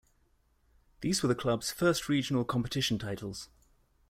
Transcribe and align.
These 1.01 1.21
were 1.21 1.29
the 1.29 1.35
club's 1.35 1.71
first 1.71 2.09
regional 2.09 2.43
competition 2.43 2.97
titles. 2.97 3.49